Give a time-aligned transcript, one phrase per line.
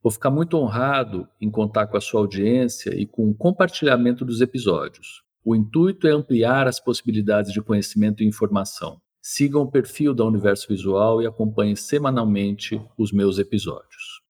[0.00, 4.40] Vou ficar muito honrado em contar com a sua audiência e com o compartilhamento dos
[4.40, 5.24] episódios.
[5.44, 9.00] O intuito é ampliar as possibilidades de conhecimento e informação.
[9.20, 14.22] Sigam o perfil da Universo Visual e acompanhem semanalmente os meus episódios.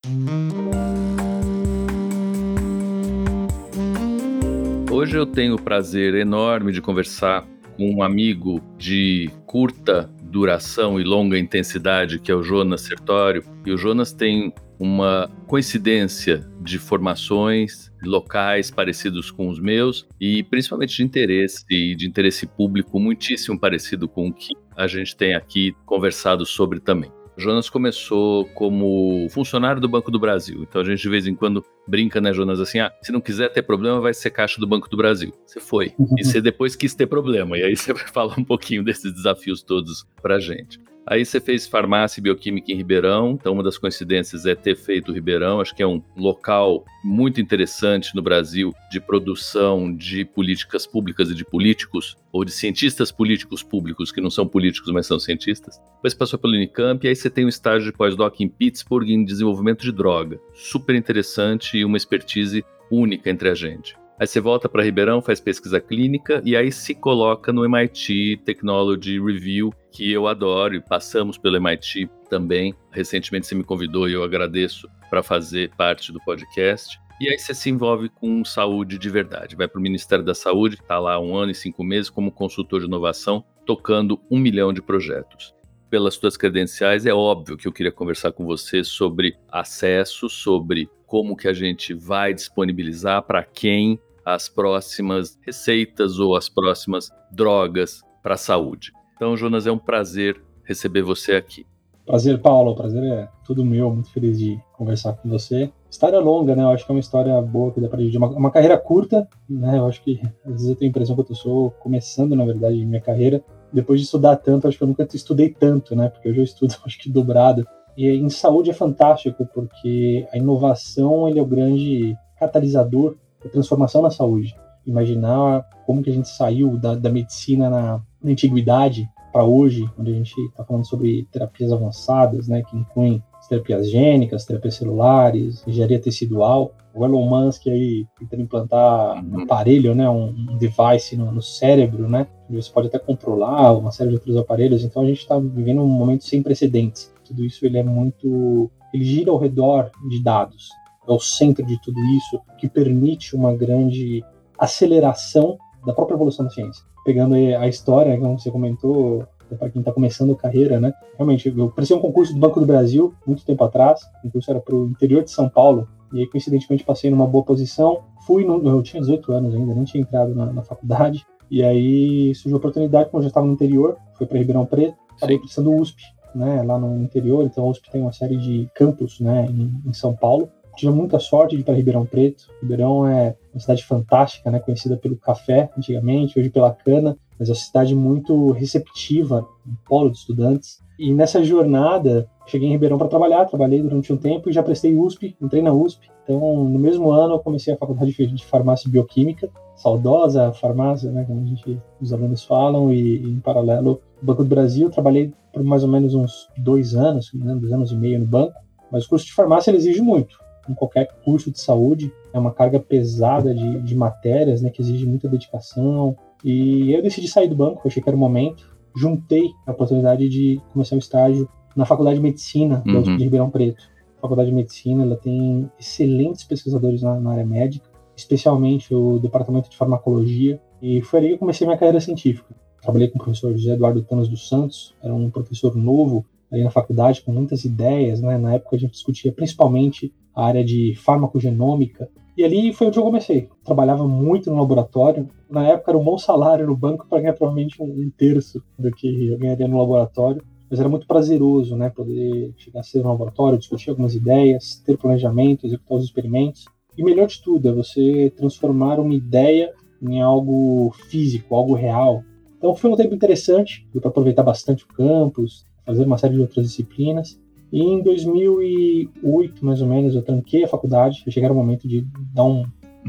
[4.91, 11.05] Hoje eu tenho o prazer enorme de conversar com um amigo de curta duração e
[11.05, 13.45] longa intensidade, que é o Jonas Sertório.
[13.67, 20.97] E o Jonas tem uma coincidência de formações locais parecidos com os meus e principalmente
[20.97, 25.75] de interesse e de interesse público muitíssimo parecido com o que a gente tem aqui
[25.85, 27.11] conversado sobre também.
[27.39, 30.67] Jonas começou como funcionário do Banco do Brasil.
[30.69, 33.49] Então a gente de vez em quando brinca, né, Jonas, assim, ah, se não quiser
[33.53, 35.33] ter problema, vai ser caixa do Banco do Brasil.
[35.47, 35.95] Você foi.
[36.19, 37.57] E você depois quis ter problema.
[37.57, 40.81] E aí você vai falar um pouquinho desses desafios todos pra gente.
[41.11, 45.11] Aí você fez farmácia e bioquímica em Ribeirão, então uma das coincidências é ter feito
[45.11, 51.31] Ribeirão, acho que é um local muito interessante no Brasil de produção de políticas públicas
[51.31, 55.81] e de políticos, ou de cientistas políticos públicos que não são políticos, mas são cientistas.
[55.95, 59.25] Depois passou pelo Unicamp e aí você tem um estágio de pós-doc em Pittsburgh em
[59.25, 60.39] desenvolvimento de droga.
[60.53, 63.97] Super interessante e uma expertise única entre a gente.
[64.21, 69.21] Aí você volta para Ribeirão, faz pesquisa clínica e aí se coloca no MIT Technology
[69.21, 72.75] Review, que eu adoro e passamos pelo MIT também.
[72.91, 76.99] Recentemente você me convidou e eu agradeço para fazer parte do podcast.
[77.21, 79.55] E aí você se envolve com saúde de verdade.
[79.55, 82.81] Vai para o Ministério da Saúde, está lá um ano e cinco meses como consultor
[82.81, 85.55] de inovação, tocando um milhão de projetos.
[85.89, 91.37] Pelas suas credenciais, é óbvio que eu queria conversar com você sobre acesso, sobre como
[91.37, 93.99] que a gente vai disponibilizar para quem
[94.35, 98.93] as próximas receitas ou as próximas drogas para a saúde.
[99.17, 101.65] Então, Jonas, é um prazer receber você aqui.
[102.05, 102.75] Prazer, Paulo.
[102.75, 103.91] Prazer é tudo meu.
[103.91, 105.73] Muito feliz de conversar com você.
[105.91, 106.63] História longa, né?
[106.63, 108.19] Eu acho que é uma história boa que dá para dividir.
[108.19, 109.79] Uma, uma carreira curta, né?
[109.79, 112.85] Eu acho que às vezes eu tenho a impressão que eu estou começando, na verdade,
[112.85, 113.43] minha carreira.
[113.73, 116.09] Depois de estudar tanto, acho que eu nunca estudei tanto, né?
[116.11, 117.67] Porque hoje eu estudo, acho que dobrado.
[117.97, 124.03] E em saúde é fantástico, porque a inovação ele é o grande catalisador a transformação
[124.03, 124.55] na saúde.
[124.87, 130.11] Imaginar como que a gente saiu da, da medicina na, na antiguidade para hoje, onde
[130.11, 136.01] a gente está falando sobre terapias avançadas, né, que incluem terapias gênicas, terapias celulares, engenharia
[136.01, 136.75] tecidual.
[136.95, 139.43] O Elon Musk aí tentando implantar um uhum.
[139.43, 143.93] aparelho, né, um, um device no, no, cérebro, né, onde você pode até controlar uma
[143.93, 144.83] série de outros aparelhos.
[144.83, 147.13] Então a gente está vivendo um momento sem precedentes.
[147.25, 150.69] Tudo isso ele é muito, ele gira ao redor de dados
[151.09, 154.23] é o centro de tudo isso, que permite uma grande
[154.59, 156.85] aceleração da própria evolução da ciência.
[157.05, 159.27] Pegando a história, como você comentou,
[159.57, 160.93] para quem está começando a carreira, né?
[161.17, 164.61] Realmente, eu prestei um concurso do Banco do Brasil muito tempo atrás, o concurso era
[164.61, 168.03] para o interior de São Paulo, e aí coincidentemente passei numa boa posição.
[168.27, 172.35] Fui, no, eu tinha 18 anos ainda, nem tinha entrado na, na faculdade, e aí
[172.35, 175.75] surgiu a oportunidade, como eu já estava no interior, fui para Ribeirão Preto, acabei prestando
[175.75, 176.03] USP,
[176.35, 179.93] né, lá no interior, então a USP tem uma série de campos, né, em, em
[179.95, 182.45] São Paulo, tive muita sorte de ir para Ribeirão Preto.
[182.63, 187.53] Ribeirão é uma cidade fantástica, né, conhecida pelo café antigamente, hoje pela cana, mas é
[187.53, 190.81] uma cidade muito receptiva, um polo de estudantes.
[190.99, 194.97] E nessa jornada, cheguei em Ribeirão para trabalhar, trabalhei durante um tempo e já prestei
[194.97, 196.09] USP, entrei na USP.
[196.25, 201.25] Então, no mesmo ano, eu comecei a faculdade de farmácia e bioquímica, saudosa farmácia, né,
[201.25, 205.63] como a gente, os alunos falam, e, e em paralelo, Banco do Brasil, trabalhei por
[205.63, 208.55] mais ou menos uns dois anos, né, dois anos e meio no banco,
[208.91, 210.37] mas o curso de farmácia exige muito
[210.69, 212.13] em qualquer curso de saúde.
[212.33, 216.17] É uma carga pesada de, de matérias, né, que exige muita dedicação.
[216.45, 218.77] E eu decidi sair do banco, achei que era o momento.
[218.97, 223.03] Juntei a oportunidade de começar um estágio na Faculdade de Medicina uhum.
[223.03, 223.83] de Ribeirão Preto.
[224.19, 229.71] A Faculdade de Medicina ela tem excelentes pesquisadores na, na área médica, especialmente o Departamento
[229.71, 232.55] de Farmacologia, e foi ali que eu comecei minha carreira científica.
[232.83, 236.71] Trabalhei com o professor José Eduardo Tanos dos Santos, era um professor novo aí na
[236.71, 238.39] faculdade, com muitas ideias, né?
[238.39, 243.03] Na época a gente discutia principalmente a área de farmacogenômica, e ali foi onde eu
[243.03, 243.49] comecei.
[243.65, 245.29] Trabalhava muito no laboratório.
[245.51, 249.27] Na época era um bom salário no banco para ganhar provavelmente um terço do que
[249.27, 250.41] eu ganharia no laboratório.
[250.71, 251.91] Mas era muito prazeroso, né?
[251.91, 256.67] Poder chegar cedo no laboratório, discutir algumas ideias, ter planejamento, executar os experimentos.
[256.97, 262.23] E melhor de tudo é você transformar uma ideia em algo físico, algo real.
[262.57, 266.41] Então foi um tempo interessante, deu para aproveitar bastante o campus, fazer uma série de
[266.41, 267.37] outras disciplinas.
[267.73, 272.45] E em 2008, mais ou menos, eu tranquei a faculdade, chegar o momento de dar
[272.45, 272.65] um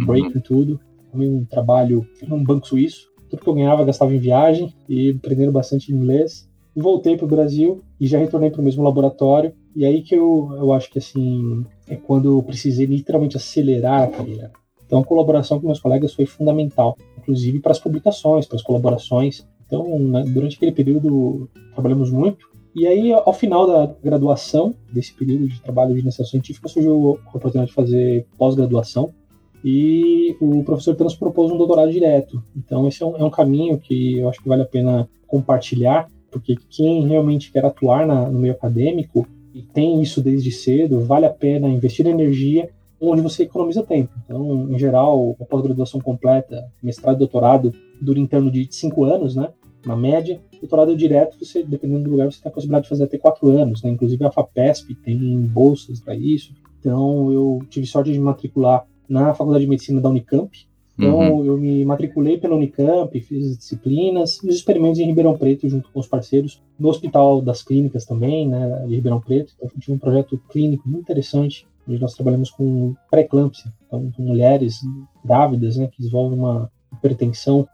[0.06, 0.34] break uhum.
[0.36, 0.80] em tudo.
[1.12, 3.10] Tomei um trabalho num banco suíço.
[3.30, 6.50] Tudo que eu ganhava, gastava em viagem e aprendendo bastante inglês.
[6.76, 9.54] Voltei para o Brasil e já retornei para o mesmo laboratório.
[9.76, 14.08] E aí que eu, eu acho que assim é quando eu precisei literalmente acelerar a
[14.08, 14.52] carreira.
[14.90, 19.48] Então, a colaboração com meus colegas foi fundamental, inclusive para as publicações, para as colaborações.
[19.64, 22.49] Então, né, durante aquele período, trabalhamos muito.
[22.80, 27.28] E aí, ao final da graduação, desse período de trabalho de iniciação científica, surgiu a
[27.28, 29.14] oportunidade de fazer pós-graduação.
[29.62, 32.42] E o professor nos propôs um doutorado direto.
[32.56, 36.10] Então, esse é um, é um, caminho que eu acho que vale a pena compartilhar,
[36.31, 41.26] porque quem realmente quer atuar na, no meio acadêmico e tem isso desde cedo, vale
[41.26, 42.70] a pena investir energia
[43.02, 44.14] onde você economiza tempo.
[44.24, 49.36] Então, em geral, a pós-graduação completa, mestrado e doutorado, dura em torno de cinco anos,
[49.36, 49.50] né?
[49.86, 50.42] Na média.
[50.60, 53.81] Doutorado direto, você, dependendo do lugar, você tem a possibilidade de fazer até quatro anos,
[53.81, 53.90] né?
[53.90, 56.54] Inclusive a FAPESP tem bolsas para isso.
[56.80, 60.52] Então, eu tive sorte de me matricular na Faculdade de Medicina da Unicamp.
[60.98, 61.46] Então, uhum.
[61.46, 66.00] eu me matriculei pela Unicamp, fiz as disciplinas os experimentos em Ribeirão Preto, junto com
[66.02, 69.54] os parceiros, no Hospital das Clínicas também, né, de Ribeirão Preto.
[69.56, 74.81] Então, tive um projeto clínico muito interessante onde nós trabalhamos com pré-eclâmpsia, então com mulheres
[75.26, 76.72] grávidas, né, que desenvolvem uma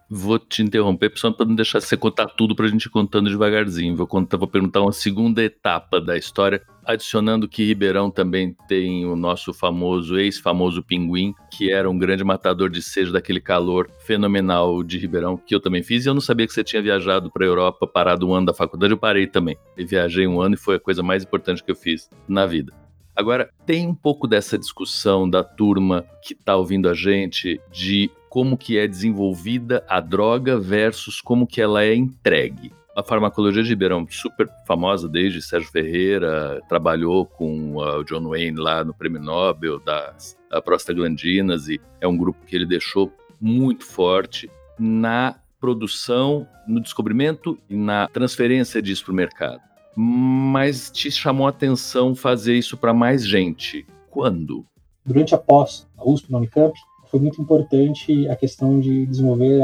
[0.09, 3.95] Vou te interromper só para não deixar você contar tudo para a gente contando devagarzinho.
[3.95, 9.15] Vou contar, vou perguntar uma segunda etapa da história, adicionando que Ribeirão também tem o
[9.15, 14.97] nosso famoso ex-famoso pinguim, que era um grande matador de seja daquele calor fenomenal de
[14.97, 16.05] Ribeirão que eu também fiz.
[16.05, 18.53] E eu não sabia que você tinha viajado para a Europa, parado um ano da
[18.53, 18.93] faculdade.
[18.93, 19.57] Eu parei também.
[19.75, 22.73] Eu viajei um ano e foi a coisa mais importante que eu fiz na vida.
[23.15, 28.57] Agora, tem um pouco dessa discussão da turma que está ouvindo a gente de como
[28.57, 32.73] que é desenvolvida a droga versus como que ela é entregue.
[32.93, 38.59] A farmacologia de Ribeirão, super famosa desde Sérgio Ferreira, trabalhou com uh, o John Wayne
[38.59, 43.09] lá no Prêmio Nobel das uh, prostaglandinas e é um grupo que ele deixou
[43.39, 49.61] muito forte na produção, no descobrimento e na transferência disso para o mercado
[49.97, 53.87] mas te chamou a atenção fazer isso para mais gente.
[54.09, 54.65] Quando?
[55.05, 56.77] Durante a pós, a USP, na Unicamp,
[57.15, 59.61] foi muito importante a questão de desenvolver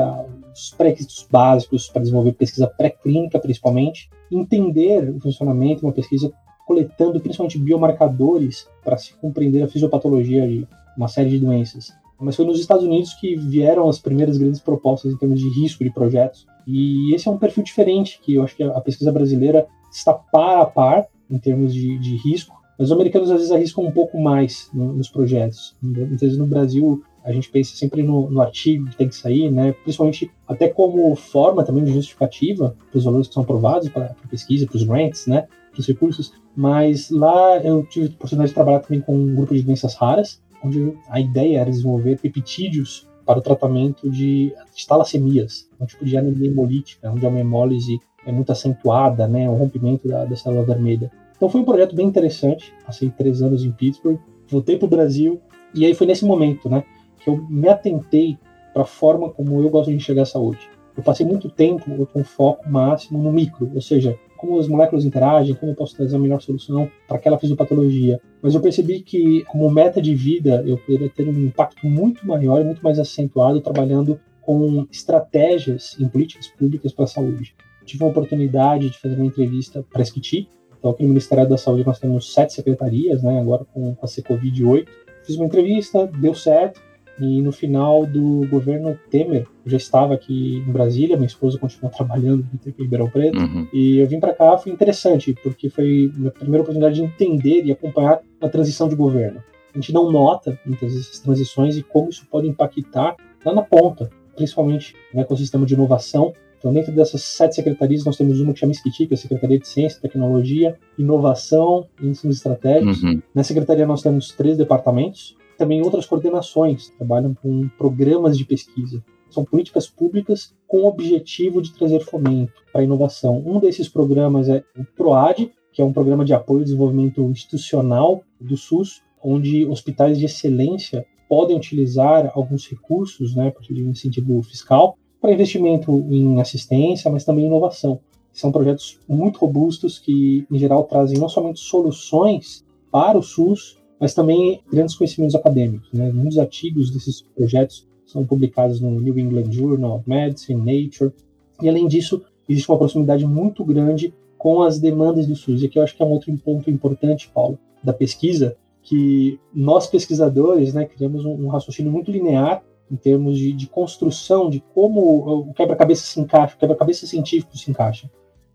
[0.53, 6.31] os pré-requisitos básicos para desenvolver pesquisa pré-clínica, principalmente, entender o funcionamento de uma pesquisa
[6.65, 10.65] coletando principalmente biomarcadores para se compreender a fisiopatologia de
[10.95, 11.91] uma série de doenças.
[12.17, 15.83] Mas foi nos Estados Unidos que vieram as primeiras grandes propostas em termos de risco
[15.83, 16.47] de projetos.
[16.65, 20.61] E esse é um perfil diferente que eu acho que a pesquisa brasileira está par
[20.61, 24.19] a par em termos de, de risco, mas os americanos às vezes arriscam um pouco
[24.19, 25.75] mais no, nos projetos.
[25.81, 29.51] Muitas vezes no Brasil a gente pensa sempre no, no, artigo que tem que sair,
[29.51, 29.73] né?
[29.83, 34.27] principalmente até como forma também de justificativa para os valores que são aprovados para a
[34.27, 35.47] pesquisa, para os grants, né?
[35.71, 39.53] para os recursos, mas lá eu tive a oportunidade de trabalhar também com um grupo
[39.53, 44.53] de doenças raras, onde a ideia era desenvolver peptídeos para o tratamento de,
[44.87, 50.07] talassemias, um tipo de anemia hemolítica, onde a hemólise é muito acentuada, né, o rompimento
[50.07, 51.11] da, da célula vermelha.
[51.35, 52.71] Então foi um projeto bem interessante.
[52.85, 55.41] Passei três anos em Pittsburgh, voltei para o Brasil
[55.73, 56.83] e aí foi nesse momento, né,
[57.23, 58.37] que eu me atentei
[58.73, 60.69] para a forma como eu gosto de enxergar a saúde.
[60.95, 65.55] Eu passei muito tempo com foco máximo no micro, ou seja, como as moléculas interagem,
[65.55, 68.19] como eu posso trazer a melhor solução para aquela fisiopatologia.
[68.41, 72.63] Mas eu percebi que, como meta de vida, eu poderia ter um impacto muito maior
[72.63, 78.89] muito mais acentuado trabalhando com estratégias em políticas públicas para a saúde tive a oportunidade
[78.89, 80.47] de fazer uma entrevista para a Esquiti.
[80.77, 84.63] Então, aqui no Ministério da Saúde nós temos sete secretarias, né, agora com, a Secovid
[84.63, 84.91] 8.
[85.23, 86.81] Fiz uma entrevista, deu certo,
[87.19, 91.91] e no final do governo Temer, eu já estava aqui em Brasília, minha esposa continuou
[91.95, 93.67] trabalhando em Ribeirão Preto, uhum.
[93.73, 97.71] e eu vim para cá, foi interessante, porque foi a primeira oportunidade de entender e
[97.71, 99.43] acompanhar a transição de governo.
[99.73, 103.15] A gente não nota muitas vezes essas transições e como isso pode impactar
[103.45, 108.39] lá na ponta, principalmente no ecossistema de inovação Então, dentro dessas sete secretarias, nós temos
[108.39, 113.01] uma que chama SCITI, que é a Secretaria de Ciência, Tecnologia, Inovação e Ensinos Estratégicos.
[113.01, 113.21] Uhum.
[113.33, 119.03] Na secretaria nós temos três departamentos, também outras coordenações, trabalham com programas de pesquisa.
[119.29, 123.43] São políticas públicas com o objetivo de trazer fomento para a inovação.
[123.45, 128.23] Um desses programas é o PROAD, que é um programa de apoio ao desenvolvimento institucional
[128.39, 134.97] do SUS, onde hospitais de excelência podem utilizar alguns recursos, né, de um incentivo fiscal,
[135.21, 137.99] para investimento em assistência, mas também inovação.
[138.33, 144.15] São projetos muito robustos que, em geral, trazem não somente soluções para o SUS, mas
[144.15, 145.93] também grandes conhecimentos acadêmicos.
[145.93, 146.11] Né?
[146.11, 151.13] Muitos artigos desses projetos são publicados no New England Journal of Medicine, Nature,
[151.61, 155.61] e além disso, existe uma proximidade muito grande com as demandas do SUS.
[155.61, 159.85] E aqui eu acho que é um outro ponto importante, Paulo, da pesquisa, que nós
[159.85, 165.53] pesquisadores né, criamos um, raciocínio muito linear em termos de, de construção, de como o
[165.53, 168.09] quebra-cabeça se encaixa, o quebra-cabeça científico se encaixa.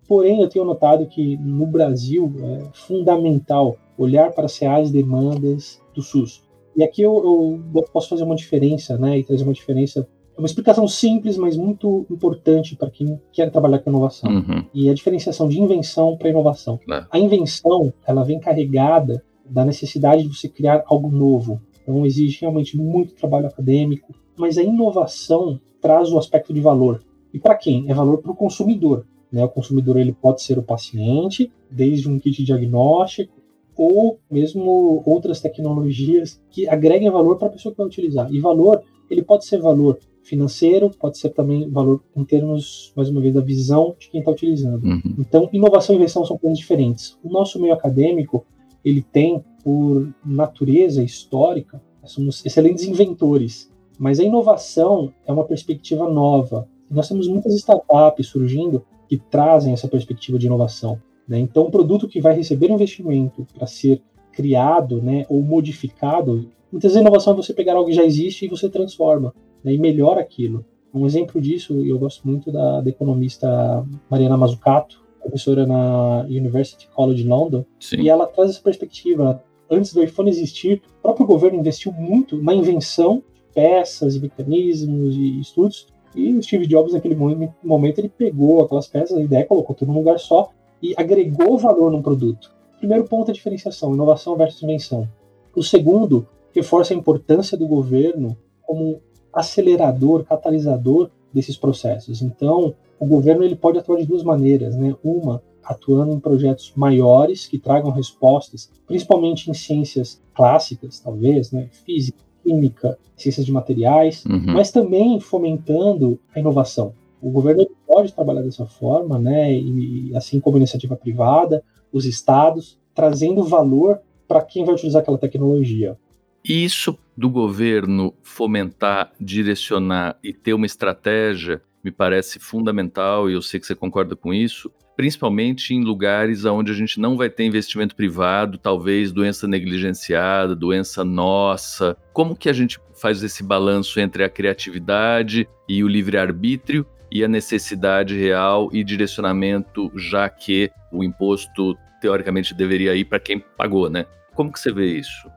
[0.08, 6.02] Porém, eu tenho notado que no Brasil é fundamental olhar para as reais demandas do
[6.02, 6.44] SUS.
[6.76, 10.86] E aqui eu, eu, posso fazer uma diferença, né, e trazer uma diferença, uma explicação
[10.86, 14.30] simples, mas muito importante para quem quer trabalhar com inovação.
[14.30, 14.64] Uhum.
[14.74, 16.78] E a diferenciação de invenção para inovação.
[16.90, 17.04] É.
[17.10, 21.60] A invenção, ela vem carregada da necessidade de você criar algo novo.
[21.82, 27.02] Então exige realmente muito trabalho acadêmico, mas a inovação traz o aspecto de valor.
[27.32, 27.88] E para quem?
[27.88, 29.06] É valor para o consumidor.
[29.30, 29.44] Né?
[29.44, 33.32] O consumidor ele pode ser o paciente, desde um kit diagnóstico,
[33.76, 38.32] ou mesmo outras tecnologias que agreguem valor para a pessoa que vai utilizar.
[38.32, 43.20] E valor, ele pode ser valor financeiro, pode ser também valor em termos, mais uma
[43.20, 44.84] vez, da visão de quem está utilizando.
[44.84, 45.14] Uhum.
[45.18, 47.16] Então, inovação e invenção são coisas diferentes.
[47.22, 48.44] O nosso meio acadêmico,
[48.84, 56.68] ele tem, por natureza histórica, somos excelentes inventores, mas a inovação é uma perspectiva nova.
[56.90, 61.00] Nós temos muitas startups surgindo que trazem essa perspectiva de inovação.
[61.28, 61.38] Né?
[61.38, 66.96] Então, um produto que vai receber investimento para ser criado né, ou modificado, muitas vezes
[66.98, 69.34] a inovação é você pegar algo que já existe e você transforma
[69.64, 70.64] né, e melhora aquilo.
[70.92, 77.24] Um exemplo disso, eu gosto muito da, da economista Mariana Mazzucato, professora na University College
[77.24, 78.00] London, Sim.
[78.00, 79.42] e ela traz essa perspectiva.
[79.70, 85.16] Antes do iPhone existir, o próprio governo investiu muito na invenção de peças e mecanismos
[85.16, 87.14] e estudos, e o Steve Jobs, naquele
[87.62, 90.50] momento, ele pegou aquelas peças, a ideia, colocou tudo num lugar só
[90.82, 92.54] e agregou valor num produto.
[92.78, 95.08] Primeiro ponto é diferenciação, inovação versus invenção.
[95.54, 99.00] O segundo, reforça a importância do governo como
[99.32, 102.22] acelerador, catalisador desses processos.
[102.22, 104.94] Então, o governo ele pode atuar de duas maneiras, né?
[105.04, 111.68] Uma, atuando em projetos maiores que tragam respostas, principalmente em ciências clássicas, talvez, né?
[111.84, 114.54] Física, química, ciências de materiais, uhum.
[114.54, 116.94] mas também fomentando a inovação.
[117.20, 119.52] O governo pode trabalhar dessa forma, né?
[119.52, 123.98] E assim como a iniciativa privada, os estados, trazendo valor
[124.28, 125.96] para quem vai utilizar aquela tecnologia.
[126.44, 133.58] Isso do governo fomentar, direcionar e ter uma estratégia me parece fundamental e eu sei
[133.58, 137.94] que você concorda com isso, principalmente em lugares onde a gente não vai ter investimento
[137.94, 141.96] privado, talvez doença negligenciada, doença nossa.
[142.12, 147.28] Como que a gente faz esse balanço entre a criatividade e o livre-arbítrio e a
[147.28, 154.06] necessidade real e direcionamento, já que o imposto teoricamente deveria ir para quem pagou, né?
[154.34, 155.30] Como que você vê isso?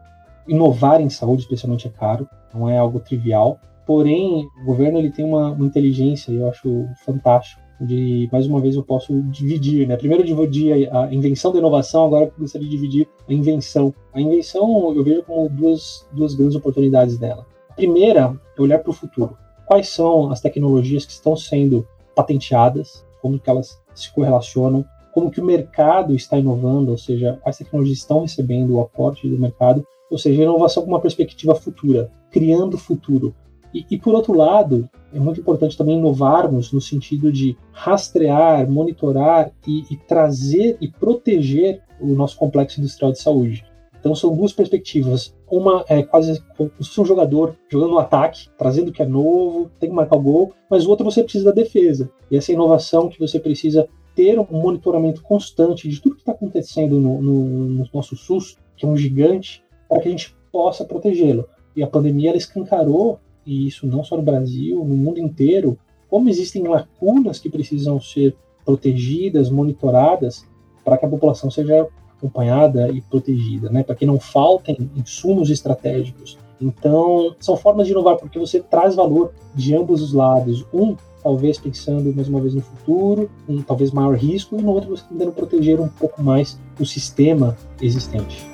[0.48, 3.60] Inovar em saúde, especialmente, é caro, não é algo trivial.
[3.86, 8.76] Porém, o governo ele tem uma, uma inteligência, eu acho fantástico, de mais uma vez
[8.76, 9.96] eu posso dividir, né?
[9.96, 13.94] Primeiro eu dividi a, invenção da inovação, agora eu gostaria de dividir a invenção.
[14.14, 17.46] A invenção eu vejo como duas, duas grandes oportunidades dela.
[17.70, 23.06] A primeira é olhar para o futuro quais são as tecnologias que estão sendo patenteadas,
[23.22, 24.84] como que elas se correlacionam,
[25.14, 29.38] como que o mercado está inovando, ou seja, quais tecnologias estão recebendo o aporte do
[29.38, 33.36] mercado, ou seja, inovação com uma perspectiva futura, criando futuro.
[33.72, 39.52] E, e, por outro lado, é muito importante também inovarmos no sentido de rastrear, monitorar
[39.68, 43.66] e, e trazer e proteger o nosso complexo industrial de saúde.
[44.00, 45.36] Então são duas perspectivas.
[45.50, 49.06] Uma é quase como se fosse um jogador jogando no ataque, trazendo o que é
[49.06, 52.10] novo, tem que marcar o gol, mas o outro você precisa da defesa.
[52.32, 57.00] E essa inovação que você precisa ter um monitoramento constante de tudo que está acontecendo
[57.00, 61.48] no, no, no, nosso SUS, que é um gigante, para que a gente possa protegê-lo.
[61.76, 65.76] E a pandemia ela escancarou, e isso não só no Brasil, no mundo inteiro,
[66.08, 70.46] como existem lacunas que precisam ser protegidas, monitoradas,
[70.86, 73.82] para que a população seja acompanhada e protegida, né?
[73.82, 76.38] Para que não faltem insumos estratégicos.
[76.62, 80.64] Então, são formas de inovar porque você traz valor de ambos os lados.
[80.72, 84.92] Um talvez pensando mais uma vez no futuro, um talvez maior risco, e no outro
[84.92, 88.46] você tentando proteger um pouco mais o sistema existente.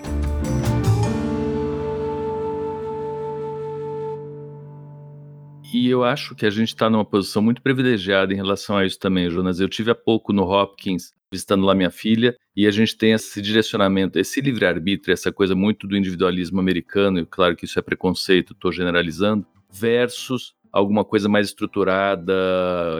[5.78, 8.98] E eu acho que a gente está numa posição muito privilegiada em relação a isso
[8.98, 9.60] também, Jonas.
[9.60, 13.42] Eu tive há pouco no Hopkins visitando lá minha filha e a gente tem esse
[13.42, 18.54] direcionamento, esse livre-arbítrio, essa coisa muito do individualismo americano, e claro que isso é preconceito,
[18.54, 22.34] estou generalizando, versus alguma coisa mais estruturada,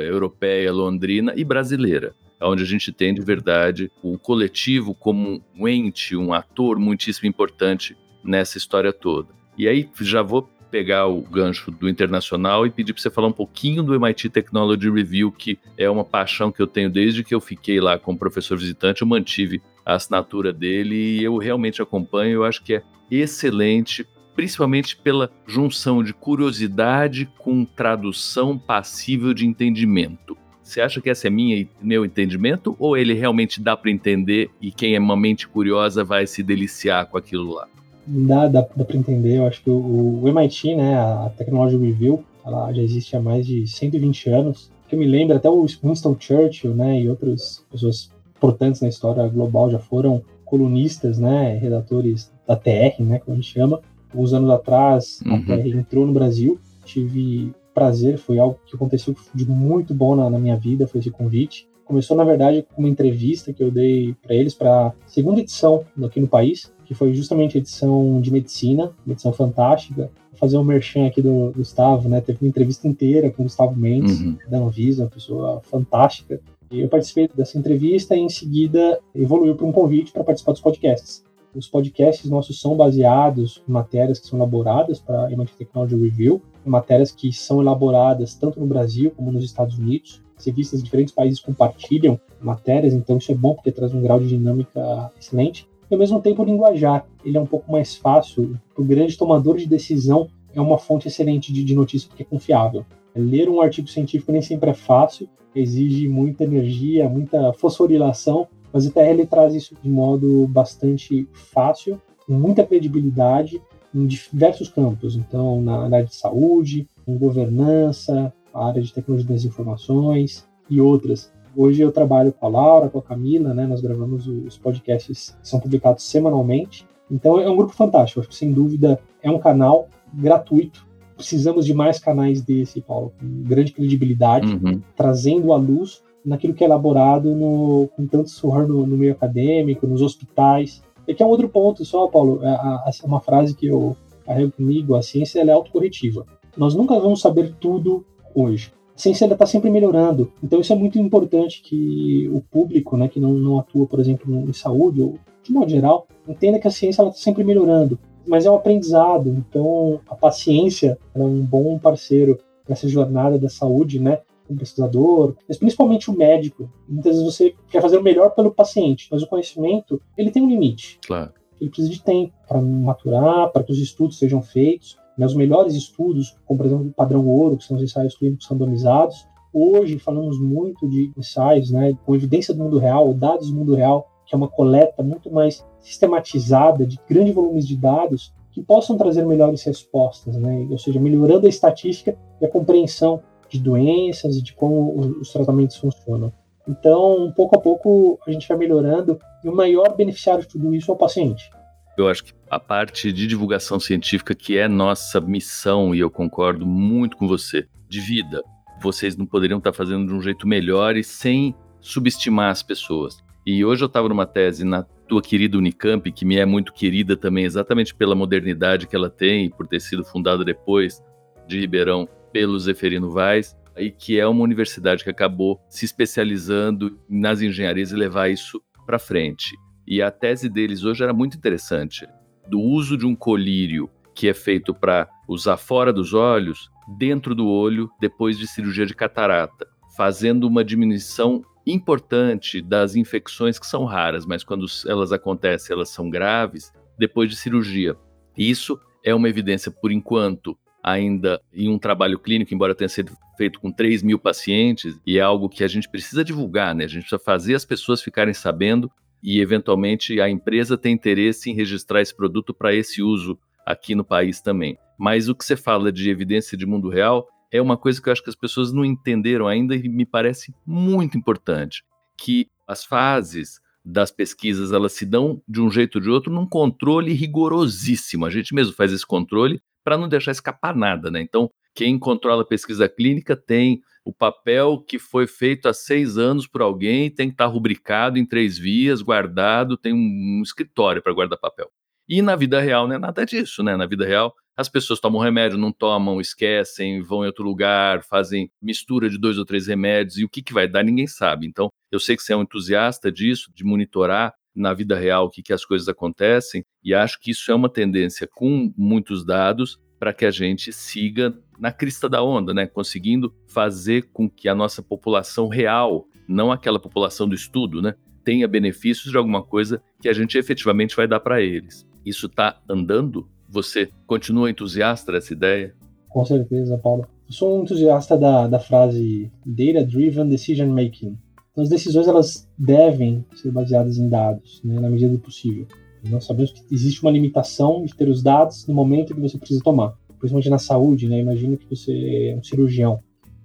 [0.02, 6.18] europeia, londrina e brasileira onde a gente tem de verdade o coletivo como um ente,
[6.18, 9.30] um ator muitíssimo importante nessa história toda.
[9.58, 13.32] E aí já vou pegar o gancho do internacional e pedir para você falar um
[13.32, 17.40] pouquinho do MIT Technology Review, que é uma paixão que eu tenho desde que eu
[17.40, 22.44] fiquei lá como professor visitante, eu mantive a assinatura dele e eu realmente acompanho, eu
[22.44, 24.06] acho que é excelente,
[24.36, 30.38] principalmente pela junção de curiosidade com tradução passível de entendimento.
[30.62, 34.74] Você acha que esse é minha, meu entendimento ou ele realmente dá para entender e
[34.74, 37.75] quem é uma mente curiosa vai se deliciar com aquilo lá?
[38.08, 39.38] Dá, dá, dá para entender.
[39.38, 43.46] Eu acho que o, o, MIT, né, a Technology Review, ela já existe há mais
[43.46, 44.72] de 120 anos.
[44.88, 49.28] Que eu me lembro, até o Winston Churchill, né, e outras pessoas importantes na história
[49.28, 53.82] global já foram colunistas, né, redatores da TR, né, como a gente chama.
[54.14, 55.36] Uns anos atrás, uhum.
[55.36, 56.60] a TR entrou no Brasil.
[56.86, 61.12] Tive prazer, foi algo que aconteceu de muito bom na, na minha vida, foi esse
[61.12, 61.68] convite.
[61.86, 65.86] Começou, na verdade, com uma entrevista que eu dei para eles para a segunda edição
[66.04, 70.10] aqui no país, que foi justamente a edição de medicina, uma edição fantástica.
[70.32, 72.22] Vou fazer um merchan aqui do, Gustavo, né?
[72.22, 74.36] Teve uma entrevista inteira com o Gustavo Mendes, uhum.
[74.50, 76.42] da Anvisa, uma pessoa fantástica.
[76.72, 80.62] E eu participei dessa entrevista e em seguida evoluiu para um convite para participar dos
[80.62, 81.24] podcasts.
[81.54, 86.42] Os podcasts nossos são baseados em matérias que são elaboradas para a MIT Technology Review,
[86.66, 90.22] matérias que são elaboradas tanto no Brasil como nos Estados Unidos.
[90.38, 94.28] Cientistas de diferentes países compartilham matérias, então isso é bom porque traz um grau de
[94.28, 97.06] dinâmica excelente e ao mesmo tempo o linguajar.
[97.24, 98.60] Ele é um pouco mais fácil.
[98.78, 102.86] O grande tomador de decisão, é uma fonte excelente de, de notícia porque é confiável.
[103.16, 108.92] Ler um artigo científico nem sempre é fácil, exige muita energia, muita fosforilação, mas o
[108.92, 113.62] TR ele traz isso de modo bastante fácil, com muita credibilidade
[113.94, 115.16] em diversos campos.
[115.16, 121.32] Então, na área de saúde, em governança, a área de tecnologia das informações e outras.
[121.56, 123.68] Hoje eu trabalho com a Laura, com a Camila, né?
[123.68, 126.88] Nós gravamos os podcasts que são publicados semanalmente.
[127.12, 128.22] Então é um grupo fantástico.
[128.22, 130.86] Acho que sem dúvida é um canal gratuito.
[131.16, 134.82] Precisamos de mais canais desse, Paulo, com grande credibilidade, uhum.
[134.96, 139.86] trazendo a luz naquilo que é elaborado no, com tanto suor no, no meio acadêmico,
[139.86, 140.82] nos hospitais.
[141.08, 144.52] E que é um outro ponto só, Paulo, é, a, uma frase que eu carrego
[144.52, 146.26] comigo, a ciência é autocorretiva.
[146.58, 148.04] Nós nunca vamos saber tudo
[148.36, 150.32] hoje a ciência está sempre melhorando.
[150.42, 154.34] Então isso é muito importante que o público, né, que não, não atua, por exemplo,
[154.34, 158.00] em saúde ou de modo geral, entenda que a ciência está sempre melhorando.
[158.26, 159.30] Mas é um aprendizado.
[159.30, 164.20] Então a paciência é um bom parceiro nessa jornada da saúde, né?
[164.50, 166.72] O pesquisador, mas principalmente o médico.
[166.88, 170.48] Muitas vezes você quer fazer o melhor pelo paciente, mas o conhecimento ele tem um
[170.50, 171.00] limite.
[171.06, 171.34] Claro.
[171.60, 174.98] Ele precisa de tempo para maturar, para que os estudos sejam feitos.
[175.18, 178.48] Né, os melhores estudos, como por exemplo o padrão ouro, que são os ensaios clínicos
[178.48, 179.28] randomizados.
[179.54, 184.10] Hoje falamos muito de ensaios né, com evidência do mundo real, dados do mundo real,
[184.26, 189.26] que é uma coleta muito mais sistematizada de grandes volumes de dados que possam trazer
[189.26, 190.68] melhores respostas, né?
[190.70, 195.76] ou seja, melhorando a estatística e a compreensão de doenças e de como os tratamentos
[195.76, 196.32] funcionam.
[196.68, 200.90] Então, pouco a pouco, a gente vai melhorando e o maior beneficiário de tudo isso
[200.90, 201.50] é o paciente.
[201.98, 206.66] Eu acho que a parte de divulgação científica, que é nossa missão, e eu concordo
[206.66, 208.44] muito com você, de vida,
[208.82, 213.18] vocês não poderiam estar fazendo de um jeito melhor e sem subestimar as pessoas.
[213.46, 217.16] E hoje eu estava numa tese na tua querida Unicamp, que me é muito querida
[217.16, 221.02] também, exatamente pela modernidade que ela tem, por ter sido fundada depois
[221.48, 227.42] de Ribeirão pelo Zeferino Vaz, e que é uma universidade que acabou se especializando nas
[227.42, 229.56] engenharias e levar isso para frente.
[229.88, 232.08] E a tese deles hoje era muito interessante,
[232.48, 237.48] do uso de um colírio que é feito para usar fora dos olhos, dentro do
[237.48, 244.26] olho, depois de cirurgia de catarata, fazendo uma diminuição importante das infecções que são raras,
[244.26, 247.96] mas quando elas acontecem, elas são graves, depois de cirurgia.
[248.38, 253.60] Isso é uma evidência, por enquanto, ainda em um trabalho clínico, embora tenha sido feito
[253.60, 256.86] com 3 mil pacientes, e é algo que a gente precisa divulgar, né?
[256.86, 258.92] A gente precisa fazer as pessoas ficarem sabendo
[259.26, 264.06] e, eventualmente, a empresa tem interesse em registrar esse produto para esse uso aqui no
[264.06, 264.78] país também.
[265.00, 268.14] Mas o que você fala de evidência de mundo real é uma coisa que eu
[268.14, 271.84] acho que as pessoas não entenderam ainda e me parece muito importante,
[272.16, 276.48] que as fases das pesquisas elas se dão de um jeito ou de outro num
[276.48, 278.28] controle rigorosíssimo.
[278.28, 281.20] A gente mesmo faz esse controle para não deixar escapar nada, né?
[281.20, 286.48] Então, quem controla a pesquisa clínica tem o papel que foi feito há seis anos
[286.48, 291.12] por alguém, tem que estar rubricado em três vias, guardado, tem um, um escritório para
[291.12, 291.72] guardar papel.
[292.08, 293.76] E na vida real não é nada disso, né?
[293.76, 298.52] Na vida real, as pessoas tomam remédio, não tomam, esquecem, vão em outro lugar, fazem
[298.62, 301.48] mistura de dois ou três remédios, e o que, que vai dar ninguém sabe.
[301.48, 305.30] Então, eu sei que você é um entusiasta disso, de monitorar na vida real o
[305.30, 309.80] que, que as coisas acontecem, e acho que isso é uma tendência com muitos dados
[310.00, 312.68] para que a gente siga na crista da onda, né?
[312.68, 317.96] Conseguindo fazer com que a nossa população real, não aquela população do estudo, né?
[318.24, 321.88] Tenha benefícios de alguma coisa que a gente efetivamente vai dar para eles.
[322.06, 323.28] Isso está andando?
[323.50, 325.76] Você continua entusiasta dessa ideia?
[326.10, 327.08] Com certeza, Paulo.
[327.28, 331.18] Eu sou um entusiasta da, da frase Data Driven Decision Making.
[331.52, 335.66] Então, as decisões elas devem ser baseadas em dados, né, na medida do possível.
[336.10, 339.62] Nós sabemos que existe uma limitação de ter os dados no momento que você precisa
[339.64, 341.20] tomar, principalmente na saúde, né?
[341.20, 343.00] Imagina que você é um cirurgião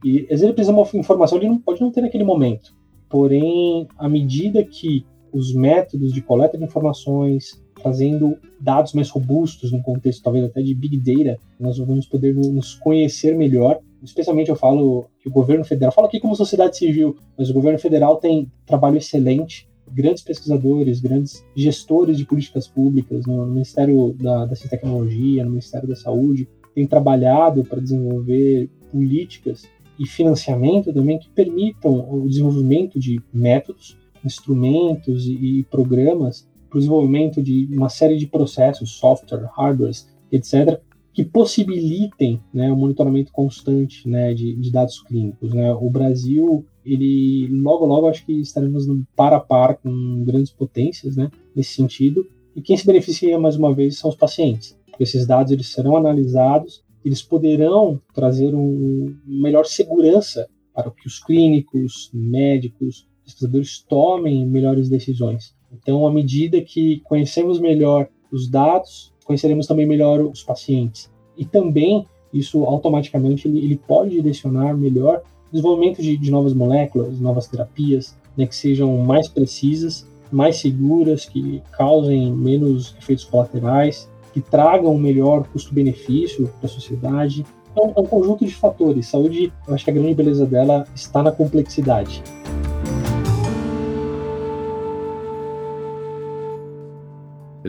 [0.05, 2.75] e às vezes ele precisa de uma informação ele não pode não ter naquele momento.
[3.09, 9.83] Porém, à medida que os métodos de coleta de informações, trazendo dados mais robustos no
[9.83, 13.79] contexto talvez até de big data, nós vamos poder nos conhecer melhor.
[14.03, 17.79] Especialmente eu falo que o governo federal, falo aqui como sociedade civil, mas o governo
[17.79, 24.55] federal tem trabalho excelente grandes pesquisadores, grandes gestores de políticas públicas no Ministério da, da
[24.55, 31.19] Ciência e Tecnologia, no Ministério da Saúde, têm trabalhado para desenvolver políticas e financiamento também
[31.19, 37.89] que permitam o desenvolvimento de métodos, instrumentos e, e programas para o desenvolvimento de uma
[37.89, 39.93] série de processos, software, hardware,
[40.31, 40.81] etc.,
[41.13, 45.53] que possibilitem né, o monitoramento constante né, de, de, dados clínicos.
[45.53, 45.73] Né?
[45.73, 51.17] O Brasil, ele logo logo acho que estaremos no par a par com grandes potências
[51.17, 52.27] né, nesse sentido.
[52.55, 54.79] E quem se beneficia mais uma vez são os pacientes.
[54.99, 62.11] Esses dados eles serão analisados, eles poderão trazer uma melhor segurança para que os clínicos,
[62.13, 65.55] médicos, pesquisadores tomem melhores decisões.
[65.73, 71.11] Então, à medida que conhecemos melhor os dados, conheceremos também melhor os pacientes.
[71.37, 77.47] E também, isso automaticamente, ele, ele pode direcionar melhor desenvolvimento de, de novas moléculas, novas
[77.47, 84.95] terapias, né, que sejam mais precisas, mais seguras, que causem menos efeitos colaterais, que tragam
[84.95, 87.45] um melhor custo-benefício para a sociedade.
[87.73, 89.09] Então, é um conjunto de fatores.
[89.09, 92.23] Saúde, eu acho que a grande beleza dela está na complexidade.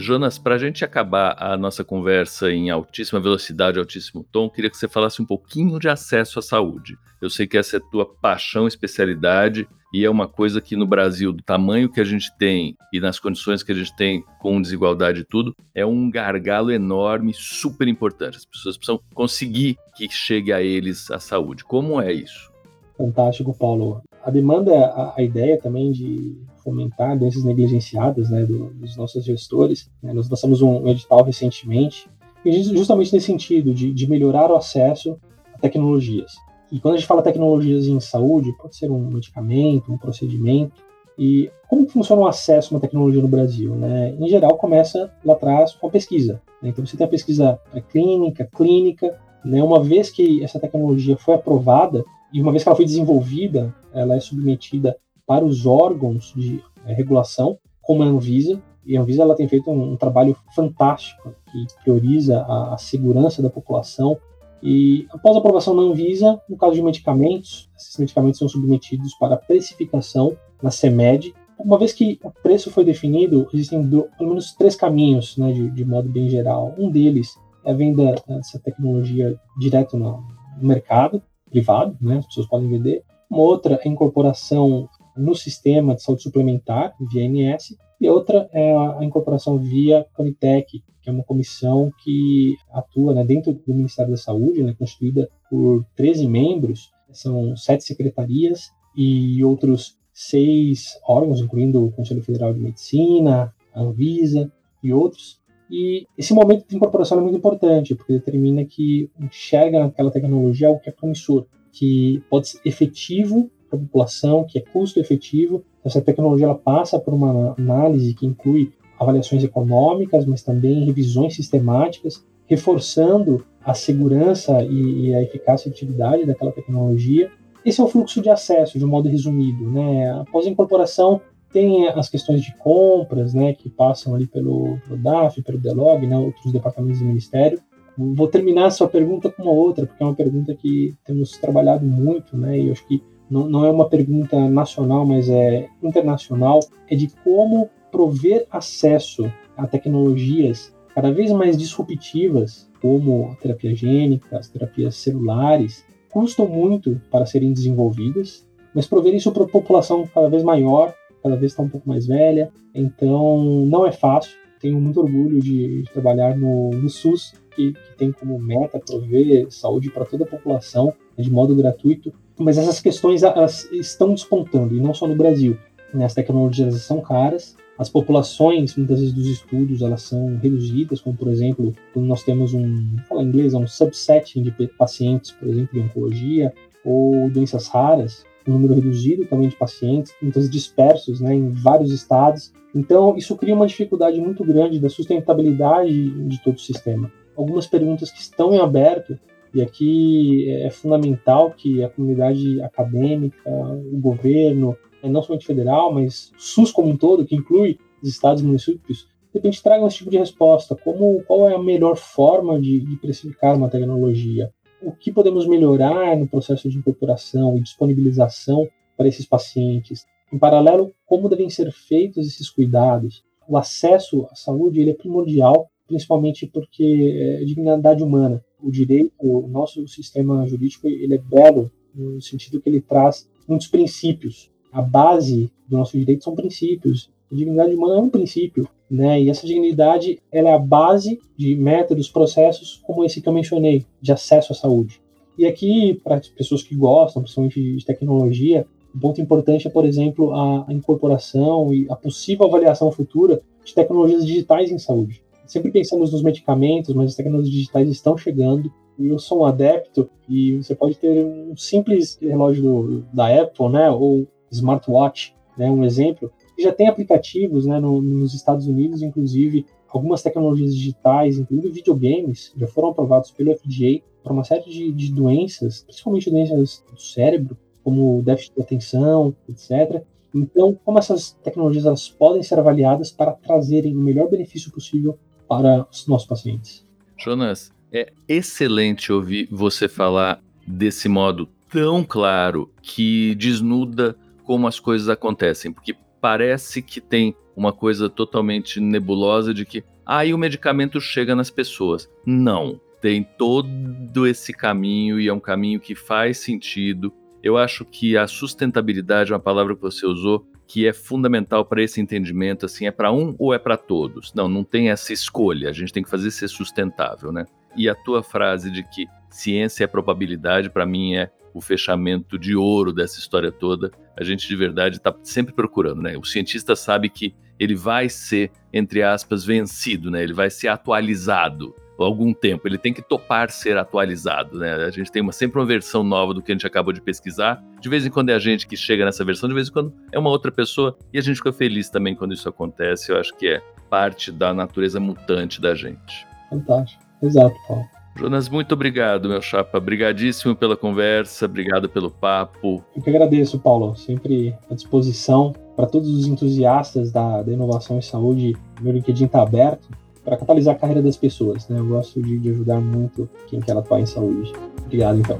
[0.01, 4.77] Jonas, para a gente acabar a nossa conversa em altíssima velocidade, altíssimo tom, queria que
[4.77, 6.97] você falasse um pouquinho de acesso à saúde.
[7.21, 11.31] Eu sei que essa é tua paixão, especialidade, e é uma coisa que no Brasil,
[11.31, 15.21] do tamanho que a gente tem e nas condições que a gente tem com desigualdade
[15.21, 18.37] e tudo, é um gargalo enorme, super importante.
[18.37, 21.63] As pessoas precisam conseguir que chegue a eles a saúde.
[21.63, 22.51] Como é isso?
[22.97, 24.01] Fantástico, Paulo.
[24.23, 29.89] A demanda, a, a ideia também de fomentar doenças negligenciadas né, do, dos nossos gestores.
[30.01, 30.13] Né?
[30.13, 32.07] Nós lançamos um edital recentemente,
[32.45, 35.17] justamente nesse sentido, de, de melhorar o acesso
[35.53, 36.31] a tecnologias.
[36.71, 40.81] E quando a gente fala tecnologias em saúde, pode ser um medicamento, um procedimento.
[41.19, 43.75] E como funciona o acesso a uma tecnologia no Brasil?
[43.75, 44.15] Né?
[44.17, 46.41] Em geral, começa lá atrás com a pesquisa.
[46.61, 46.69] Né?
[46.69, 49.19] Então, você tem a pesquisa clínica, clínica.
[49.43, 49.61] Né?
[49.61, 54.15] Uma vez que essa tecnologia foi aprovada, e uma vez que ela foi desenvolvida, ela
[54.15, 54.95] é submetida
[55.31, 58.61] para os órgãos de é, regulação, como a Anvisa.
[58.85, 63.41] E a Anvisa ela tem feito um, um trabalho fantástico que prioriza a, a, segurança
[63.41, 64.17] da população.
[64.61, 69.37] E após a aprovação da Anvisa, no caso de medicamentos, esses medicamentos são submetidos para
[69.37, 71.33] precificação na CEMED.
[71.57, 75.69] Uma vez que o preço foi definido, existem do, pelo menos três caminhos, né, de,
[75.69, 76.75] de modo bem geral.
[76.77, 80.21] Um deles é a venda dessa tecnologia direto no
[80.61, 83.01] mercado privado, né, as pessoas podem vender.
[83.29, 88.75] Uma outra é a incorporação no sistema de saúde suplementar, via ANS, e outra é
[88.75, 94.17] a incorporação via Conitec, que é uma comissão que atua né, dentro do Ministério da
[94.17, 101.91] Saúde, né, constituída por 13 membros, são sete secretarias e outros seis órgãos, incluindo o
[101.91, 104.51] Conselho Federal de Medicina, a Anvisa
[104.83, 105.39] e outros.
[105.69, 110.81] E esse momento de incorporação é muito importante, porque determina que enxerga naquela tecnologia algo
[110.81, 115.63] que é promissor, que pode ser efetivo para a população, que é custo efetivo.
[115.83, 122.23] Essa tecnologia ela passa por uma análise que inclui avaliações econômicas, mas também revisões sistemáticas,
[122.45, 127.31] reforçando a segurança e, e a eficácia e atividade daquela tecnologia.
[127.65, 129.69] Esse é o fluxo de acesso, de um modo resumido.
[129.71, 130.11] Né?
[130.11, 135.41] Após a incorporação, tem as questões de compras, né, que passam ali pelo, pelo DAF,
[135.41, 137.59] pelo DELOG, né, outros departamentos do Ministério.
[137.97, 141.85] Vou terminar a sua pergunta com uma outra, porque é uma pergunta que temos trabalhado
[141.85, 146.59] muito, né, e eu acho que não, não é uma pergunta nacional, mas é internacional,
[146.89, 154.37] é de como prover acesso a tecnologias cada vez mais disruptivas, como a terapia gênica,
[154.37, 160.27] as terapias celulares, custam muito para serem desenvolvidas, mas prover isso para a população cada
[160.29, 164.35] vez maior, cada vez está um pouco mais velha, então não é fácil.
[164.59, 169.89] Tenho muito orgulho de, trabalhar no, no SUS, que, que, tem como meta prover saúde
[169.89, 174.93] para toda a população de modo gratuito, mas essas questões elas estão despontando, e não
[174.93, 175.57] só no Brasil.
[175.93, 181.27] As tecnologias são caras, as populações, muitas vezes dos estudos, elas são reduzidas, como por
[181.27, 186.53] exemplo, quando nós temos um, fala inglês, um subsetting de pacientes, por exemplo, de oncologia
[186.85, 192.53] ou doenças raras, um número reduzido também de pacientes, muitas dispersos né, em vários estados.
[192.73, 197.11] Então, isso cria uma dificuldade muito grande da sustentabilidade de todo o sistema.
[197.35, 199.17] Algumas perguntas que estão em aberto,
[199.53, 206.31] e aqui é fundamental que a comunidade acadêmica, o governo, né, não somente federal, mas
[206.37, 210.09] SUS como um todo, que inclui os estados e municípios, de repente tragam esse tipo
[210.09, 210.75] de resposta.
[210.75, 214.51] Como, qual é a melhor forma de, de precificar uma tecnologia?
[214.81, 220.05] o que podemos melhorar no processo de incorporação e disponibilização para esses pacientes.
[220.33, 223.23] Em paralelo, como devem ser feitos esses cuidados.
[223.47, 228.43] O acesso à saúde ele é primordial, principalmente porque é dignidade humana.
[228.61, 233.67] O direito, o nosso sistema jurídico, ele é belo no sentido que ele traz muitos
[233.67, 234.49] princípios.
[234.71, 237.09] A base do nosso direito são princípios.
[237.31, 238.67] A dignidade humana é um princípio.
[238.89, 239.21] Né?
[239.21, 243.85] E essa dignidade ela é a base de métodos, processos como esse que eu mencionei,
[244.01, 245.01] de acesso à saúde.
[245.37, 249.85] E aqui, para as pessoas que gostam, principalmente de tecnologia, um ponto importante é, por
[249.85, 255.23] exemplo, a, incorporação e a possível avaliação futura de tecnologias digitais em saúde.
[255.51, 258.71] Sempre pensamos nos medicamentos, mas as tecnologias digitais estão chegando.
[258.97, 263.67] E eu sou um adepto, e você pode ter um simples relógio do, da Apple,
[263.67, 269.65] né, ou smartwatch, né, um exemplo, já tem aplicativos né, no, nos Estados Unidos, inclusive
[269.89, 275.13] algumas tecnologias digitais, incluindo videogames, já foram aprovados pelo FDA para uma série de, de
[275.13, 280.01] doenças, principalmente doenças do cérebro, como déficit de atenção, etc.
[280.33, 285.19] Então, como essas tecnologias elas podem ser avaliadas para trazerem o melhor benefício possível
[285.51, 286.87] para os nossos pacientes?
[287.17, 295.09] Jonas, é excelente ouvir você falar desse modo tão claro que desnuda como as coisas
[295.09, 301.01] acontecem, porque parece que tem uma coisa totalmente nebulosa de que aí ah, o medicamento
[301.01, 302.09] chega nas pessoas.
[302.25, 307.11] Não, tem todo esse caminho e é um caminho que faz sentido.
[307.43, 311.83] Eu acho que a sustentabilidade é uma palavra que você usou que é fundamental para
[311.83, 314.33] esse entendimento, assim, é para um ou é para todos?
[314.33, 317.45] Não, não tem essa escolha, a gente tem que fazer ser sustentável, né?
[317.75, 322.55] E a tua frase de que ciência é probabilidade, para mim é o fechamento de
[322.55, 326.17] ouro dessa história toda, a gente de verdade está sempre procurando, né?
[326.17, 330.23] O cientista sabe que ele vai ser, entre aspas, vencido, né?
[330.23, 334.73] Ele vai ser atualizado algum tempo, ele tem que topar ser atualizado, né?
[334.73, 337.63] A gente tem uma, sempre uma versão nova do que a gente acabou de pesquisar.
[337.79, 339.93] De vez em quando é a gente que chega nessa versão, de vez em quando
[340.11, 343.11] é uma outra pessoa e a gente fica feliz também quando isso acontece.
[343.11, 346.25] Eu acho que é parte da natureza mutante da gente.
[346.49, 347.03] Fantástico.
[347.21, 347.85] Exato, Paulo.
[348.15, 349.77] Jonas, muito obrigado, meu chapa.
[349.77, 352.83] Obrigadíssimo pela conversa, obrigado pelo papo.
[352.95, 353.95] Eu que agradeço, Paulo.
[353.95, 358.55] Sempre à disposição para todos os entusiastas da, da inovação em saúde.
[358.81, 359.87] Meu LinkedIn está aberto
[360.23, 361.67] para catalisar a carreira das pessoas.
[361.67, 361.79] Né?
[361.79, 364.51] Eu gosto de, de ajudar muito quem quer atuar em saúde.
[364.85, 365.39] Obrigado, então.